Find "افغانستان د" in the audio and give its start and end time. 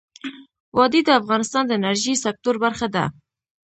1.21-1.71